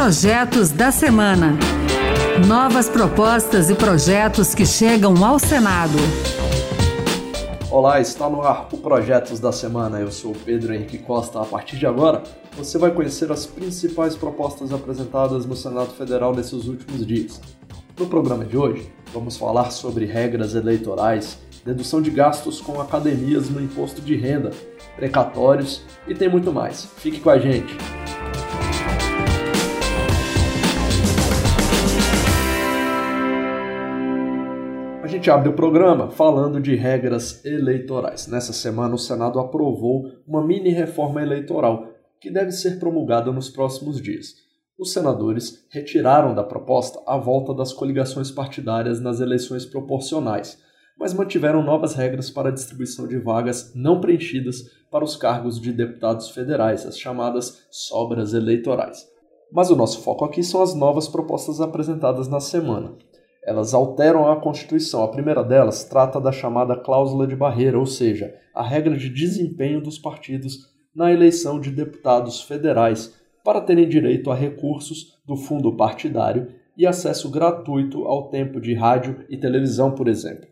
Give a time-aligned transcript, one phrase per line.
[0.00, 1.58] Projetos da Semana.
[2.46, 5.98] Novas propostas e projetos que chegam ao Senado.
[7.68, 9.98] Olá, está no ar o Projetos da Semana.
[9.98, 11.42] Eu sou Pedro Henrique Costa.
[11.42, 12.22] A partir de agora,
[12.56, 17.40] você vai conhecer as principais propostas apresentadas no Senado Federal nesses últimos dias.
[17.98, 23.60] No programa de hoje, vamos falar sobre regras eleitorais, dedução de gastos com academias no
[23.60, 24.52] imposto de renda,
[24.94, 26.84] precatórios e tem muito mais.
[26.98, 27.76] Fique com a gente!
[35.08, 38.26] A gente abre o programa falando de regras eleitorais.
[38.26, 41.86] Nessa semana, o Senado aprovou uma mini reforma eleitoral
[42.20, 44.34] que deve ser promulgada nos próximos dias.
[44.78, 50.58] Os senadores retiraram da proposta a volta das coligações partidárias nas eleições proporcionais,
[50.98, 55.72] mas mantiveram novas regras para a distribuição de vagas não preenchidas para os cargos de
[55.72, 59.08] deputados federais, as chamadas sobras eleitorais.
[59.50, 63.07] Mas o nosso foco aqui são as novas propostas apresentadas na semana.
[63.48, 65.02] Elas alteram a Constituição.
[65.02, 69.80] A primeira delas trata da chamada cláusula de barreira, ou seja, a regra de desempenho
[69.80, 76.48] dos partidos na eleição de deputados federais para terem direito a recursos do fundo partidário
[76.76, 80.46] e acesso gratuito ao tempo de rádio e televisão, por exemplo.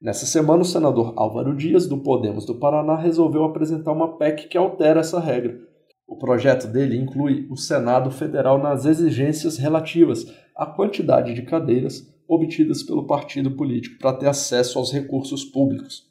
[0.00, 4.56] Nessa semana, o senador Álvaro Dias, do Podemos do Paraná, resolveu apresentar uma PEC que
[4.56, 5.58] altera essa regra.
[6.06, 12.82] O projeto dele inclui o Senado Federal nas exigências relativas à quantidade de cadeiras obtidas
[12.82, 16.06] pelo partido político para ter acesso aos recursos públicos.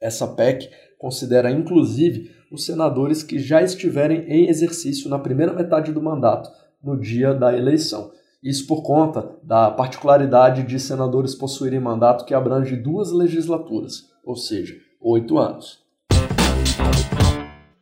[0.00, 6.02] Essa PEC considera inclusive os senadores que já estiverem em exercício na primeira metade do
[6.02, 6.50] mandato,
[6.82, 8.10] no dia da eleição.
[8.42, 14.76] Isso por conta da particularidade de senadores possuírem mandato que abrange duas legislaturas, ou seja,
[15.00, 15.87] oito anos.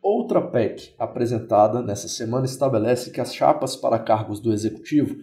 [0.09, 5.17] Outra PEC apresentada nessa semana estabelece que as chapas para cargos do Executivo,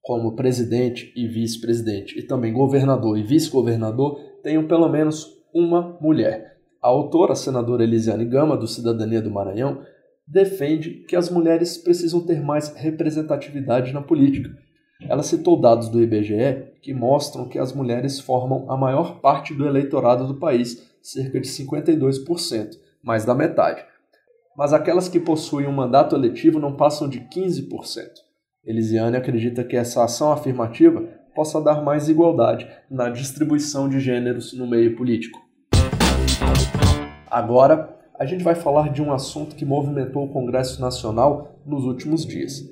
[0.00, 6.56] como presidente e vice-presidente, e também governador e vice-governador, tenham pelo menos uma mulher.
[6.82, 9.82] A autora, a senadora Elisiane Gama, do Cidadania do Maranhão,
[10.26, 14.48] defende que as mulheres precisam ter mais representatividade na política.
[15.06, 19.66] Ela citou dados do IBGE que mostram que as mulheres formam a maior parte do
[19.66, 22.70] eleitorado do país, cerca de 52%,
[23.02, 23.84] mais da metade
[24.56, 27.68] mas aquelas que possuem um mandato eletivo não passam de 15%.
[28.64, 31.02] Elisiane acredita que essa ação afirmativa
[31.34, 35.38] possa dar mais igualdade na distribuição de gêneros no meio político.
[37.30, 42.24] Agora, a gente vai falar de um assunto que movimentou o Congresso Nacional nos últimos
[42.24, 42.62] dias: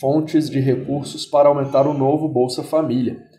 [0.00, 3.33] fontes de recursos para aumentar o novo Bolsa Família.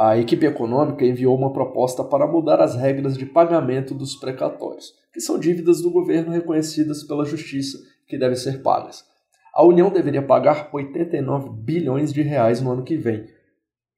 [0.00, 5.20] A equipe econômica enviou uma proposta para mudar as regras de pagamento dos precatórios que
[5.20, 7.76] são dívidas do governo reconhecidas pela Justiça
[8.06, 9.04] que devem ser pagas.
[9.52, 13.26] A União deveria pagar 89 bilhões de reais no ano que vem,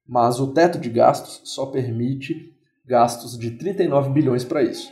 [0.09, 2.51] mas o teto de gastos só permite
[2.87, 4.91] gastos de 39 bilhões para isso.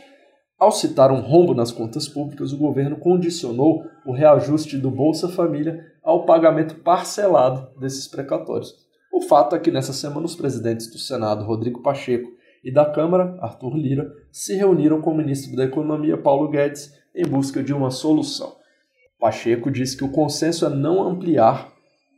[0.59, 5.83] Ao citar um rombo nas contas públicas, o governo condicionou o reajuste do Bolsa Família
[6.03, 8.88] ao pagamento parcelado desses precatórios.
[9.11, 12.29] O fato é que nessa semana os presidentes do Senado, Rodrigo Pacheco
[12.63, 17.25] e da Câmara, Arthur Lira, se reuniram com o ministro da Economia, Paulo Guedes, em
[17.25, 18.55] busca de uma solução.
[19.19, 21.73] Pacheco disse que o consenso é não ampliar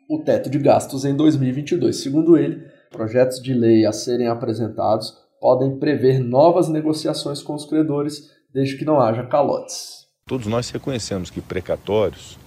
[0.07, 1.95] o teto de gastos em 2022.
[1.95, 8.29] Segundo ele, projetos de lei a serem apresentados podem prever novas negociações com os credores,
[8.53, 10.05] desde que não haja calotes.
[10.27, 12.37] Todos nós reconhecemos que precatórios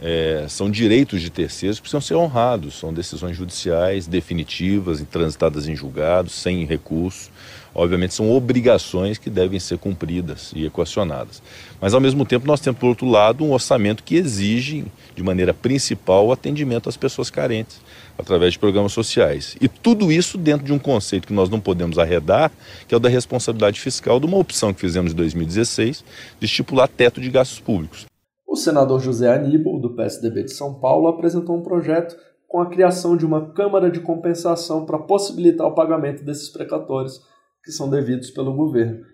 [0.00, 5.74] é, são direitos de terceiros que precisam ser honrados, são decisões judiciais definitivas, transitadas em
[5.74, 7.30] julgados, sem recurso.
[7.74, 11.42] Obviamente, são obrigações que devem ser cumpridas e equacionadas.
[11.78, 15.52] Mas, ao mesmo tempo, nós temos, por outro lado, um orçamento que exige, de maneira
[15.52, 17.78] principal, o atendimento às pessoas carentes,
[18.18, 19.58] através de programas sociais.
[19.60, 22.50] E tudo isso dentro de um conceito que nós não podemos arredar,
[22.88, 26.02] que é o da responsabilidade fiscal, de uma opção que fizemos em 2016,
[26.40, 28.06] de estipular teto de gastos públicos.
[28.46, 32.16] O senador José Aníbal, do PSDB de São Paulo, apresentou um projeto
[32.46, 37.20] com a criação de uma Câmara de Compensação para possibilitar o pagamento desses precatórios
[37.64, 39.04] que são devidos pelo governo.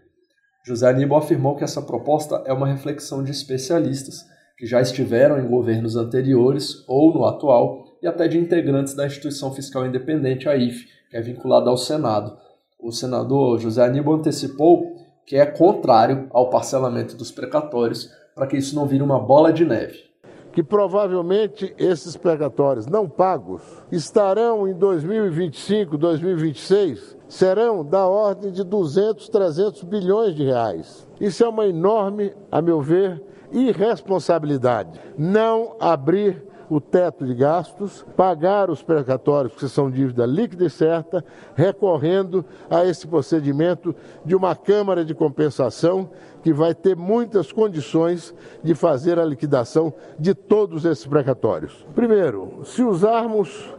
[0.64, 4.24] José Aníbal afirmou que essa proposta é uma reflexão de especialistas
[4.56, 9.52] que já estiveram em governos anteriores ou no atual e até de integrantes da instituição
[9.52, 12.36] fiscal independente, a IFE, que é vinculada ao Senado.
[12.78, 14.94] O senador José Aníbal antecipou
[15.26, 19.64] que é contrário ao parcelamento dos precatórios para que isso não vire uma bola de
[19.64, 20.10] neve.
[20.52, 29.28] Que provavelmente esses precatórios não pagos estarão em 2025, 2026, serão da ordem de 200,
[29.30, 31.06] 300 bilhões de reais.
[31.18, 35.00] Isso é uma enorme, a meu ver, irresponsabilidade.
[35.16, 41.22] Não abrir o teto de gastos, pagar os precatórios, que são dívida líquida e certa,
[41.54, 46.08] recorrendo a esse procedimento de uma Câmara de Compensação
[46.42, 51.86] que vai ter muitas condições de fazer a liquidação de todos esses precatórios.
[51.94, 53.70] Primeiro, se usarmos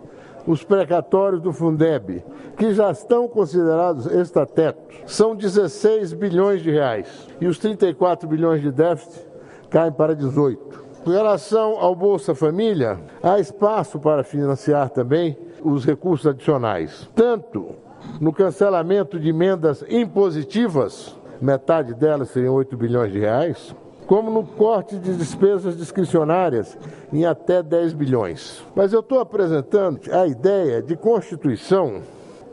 [0.46, 2.24] os precatórios do Fundeb,
[2.56, 8.72] que já estão considerados estatetos, são 16 bilhões de reais e os 34 bilhões de
[8.72, 9.26] déficit
[9.72, 10.84] caem para 18.
[11.04, 17.76] Com relação ao Bolsa Família, há espaço para financiar também os recursos adicionais, tanto
[18.22, 23.76] no cancelamento de emendas impositivas, metade delas seriam 8 bilhões de reais,
[24.08, 26.78] como no corte de despesas discricionárias
[27.12, 28.64] em até 10 bilhões.
[28.74, 32.02] Mas eu estou apresentando a ideia de constituição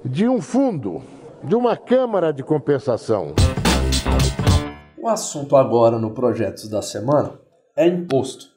[0.05, 1.01] de um fundo,
[1.45, 3.33] de uma Câmara de Compensação.
[5.01, 7.39] O assunto agora no Projetos da Semana
[7.77, 8.51] é imposto.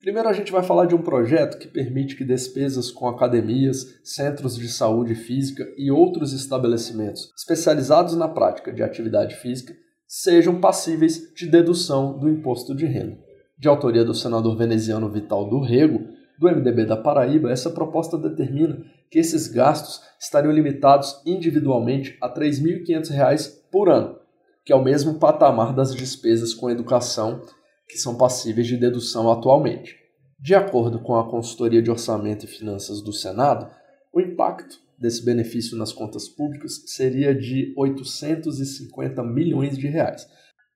[0.00, 4.54] Primeiro a gente vai falar de um projeto que permite que despesas com academias, centros
[4.54, 9.74] de saúde física e outros estabelecimentos especializados na prática de atividade física
[10.06, 13.18] sejam passíveis de dedução do imposto de renda.
[13.58, 16.06] De autoria do senador veneziano Vital do Rego,
[16.38, 22.34] do MDB da Paraíba, essa proposta determina que esses gastos estariam limitados individualmente a R$
[22.34, 24.18] 3.500 por ano,
[24.64, 27.40] que é o mesmo patamar das despesas com educação
[27.88, 29.96] que são passíveis de dedução atualmente.
[30.38, 33.70] De acordo com a Consultoria de Orçamento e Finanças do Senado,
[34.12, 40.26] o impacto desse benefício nas contas públicas seria de 850 milhões de reais.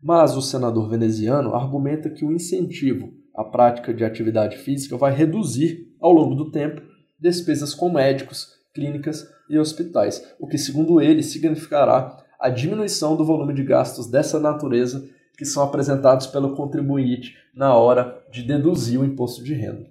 [0.03, 5.87] Mas o senador veneziano argumenta que o incentivo à prática de atividade física vai reduzir,
[6.01, 6.81] ao longo do tempo,
[7.19, 13.53] despesas com médicos, clínicas e hospitais, o que, segundo ele, significará a diminuição do volume
[13.55, 15.09] de gastos dessa natureza
[15.39, 19.87] que são apresentados pelo contribuinte na hora de deduzir o imposto de renda.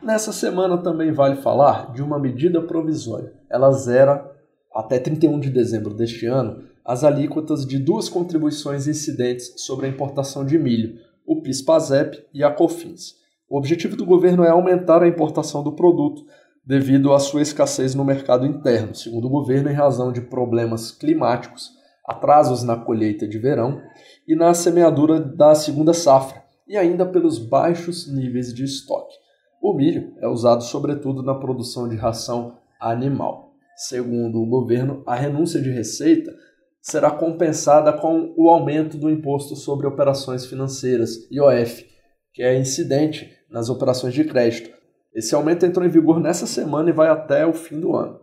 [0.00, 3.32] Nessa semana também vale falar de uma medida provisória.
[3.50, 4.30] Ela zera,
[4.72, 10.44] até 31 de dezembro deste ano, as alíquotas de duas contribuições incidentes sobre a importação
[10.46, 13.16] de milho, o PIS-PASEP e a COFINS.
[13.48, 16.24] O objetivo do governo é aumentar a importação do produto,
[16.64, 21.72] devido à sua escassez no mercado interno, segundo o governo, em razão de problemas climáticos
[22.06, 23.80] atrasos na colheita de verão
[24.26, 29.14] e na semeadura da segunda safra, e ainda pelos baixos níveis de estoque.
[29.62, 33.54] O milho é usado sobretudo na produção de ração animal.
[33.76, 36.34] Segundo o governo, a renúncia de receita
[36.80, 41.86] será compensada com o aumento do imposto sobre operações financeiras, IOF,
[42.32, 44.70] que é incidente nas operações de crédito.
[45.14, 48.20] Esse aumento entrou em vigor nessa semana e vai até o fim do ano.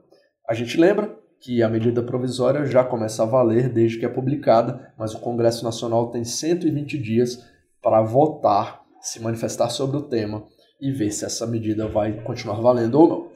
[0.48, 4.94] A gente lembra que a medida provisória já começa a valer desde que é publicada,
[4.96, 7.44] mas o Congresso Nacional tem 120 dias
[7.82, 10.44] para votar, se manifestar sobre o tema
[10.80, 13.32] e ver se essa medida vai continuar valendo ou não.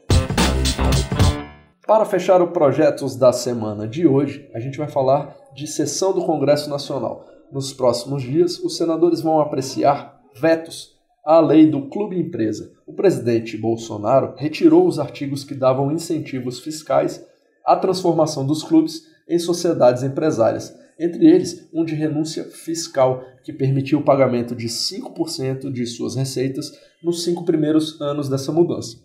[1.88, 6.24] Para fechar o projetos da semana de hoje, a gente vai falar de sessão do
[6.26, 7.26] Congresso Nacional.
[7.52, 12.72] Nos próximos dias, os senadores vão apreciar vetos à lei do Clube Empresa.
[12.86, 17.26] O presidente Bolsonaro retirou os artigos que davam incentivos fiscais
[17.66, 24.00] a transformação dos clubes em sociedades empresárias, entre eles um de renúncia fiscal, que permitiu
[24.00, 26.72] o pagamento de 5% de suas receitas
[27.04, 28.98] nos cinco primeiros anos dessa mudança.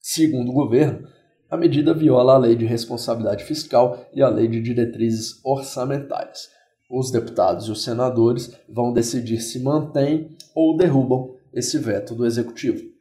[0.00, 1.06] Segundo o governo,
[1.50, 6.48] a medida viola a lei de responsabilidade fiscal e a lei de diretrizes orçamentárias.
[6.90, 12.93] Os deputados e os senadores vão decidir se mantêm ou derrubam esse veto do executivo.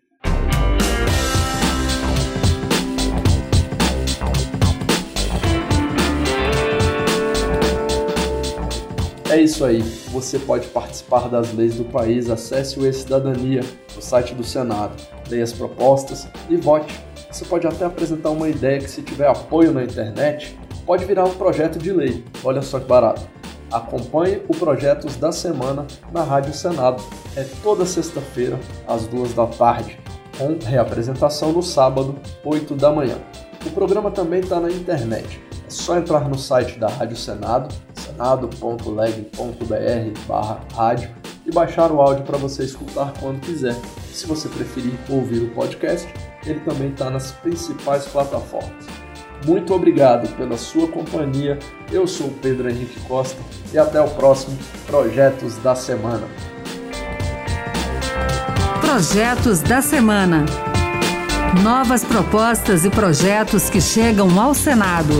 [9.33, 9.81] É isso aí.
[10.11, 12.29] Você pode participar das leis do país.
[12.29, 13.61] Acesse o E-Cidadania
[13.95, 14.93] no site do Senado.
[15.27, 16.93] Leia as propostas e vote.
[17.31, 21.33] Você pode até apresentar uma ideia que, se tiver apoio na internet, pode virar um
[21.33, 22.23] projeto de lei.
[22.43, 23.23] Olha só que barato.
[23.71, 27.01] Acompanhe o Projetos da Semana na Rádio Senado.
[27.35, 29.97] É toda sexta-feira, às duas da tarde,
[30.37, 33.17] com reapresentação no sábado, 8 da manhã.
[33.65, 35.41] O programa também está na internet.
[35.65, 37.73] É só entrar no site da Rádio Senado
[38.13, 41.09] senado.leg.br barra rádio
[41.45, 43.75] e baixar o áudio para você escutar quando quiser.
[44.11, 46.07] Se você preferir ouvir o podcast,
[46.45, 48.85] ele também está nas principais plataformas.
[49.45, 51.59] Muito obrigado pela sua companhia.
[51.91, 53.37] Eu sou Pedro Henrique Costa
[53.73, 56.25] e até o próximo Projetos da Semana.
[58.79, 60.45] Projetos da Semana.
[61.61, 65.13] Novas propostas e projetos que chegam ao Senado.